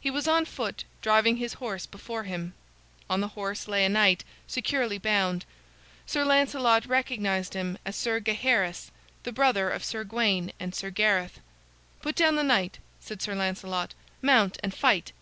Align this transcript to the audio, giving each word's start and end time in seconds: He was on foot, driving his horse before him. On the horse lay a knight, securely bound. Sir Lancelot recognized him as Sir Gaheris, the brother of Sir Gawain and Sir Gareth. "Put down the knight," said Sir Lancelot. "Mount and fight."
He 0.00 0.10
was 0.10 0.26
on 0.26 0.46
foot, 0.46 0.82
driving 1.00 1.36
his 1.36 1.52
horse 1.62 1.86
before 1.86 2.24
him. 2.24 2.54
On 3.08 3.20
the 3.20 3.28
horse 3.38 3.68
lay 3.68 3.84
a 3.84 3.88
knight, 3.88 4.24
securely 4.48 4.98
bound. 4.98 5.44
Sir 6.06 6.24
Lancelot 6.24 6.86
recognized 6.86 7.54
him 7.54 7.78
as 7.86 7.94
Sir 7.94 8.18
Gaheris, 8.18 8.90
the 9.22 9.30
brother 9.30 9.70
of 9.70 9.84
Sir 9.84 10.02
Gawain 10.02 10.50
and 10.58 10.74
Sir 10.74 10.90
Gareth. 10.90 11.38
"Put 12.02 12.16
down 12.16 12.34
the 12.34 12.42
knight," 12.42 12.80
said 12.98 13.22
Sir 13.22 13.36
Lancelot. 13.36 13.94
"Mount 14.20 14.58
and 14.60 14.74
fight." 14.74 15.12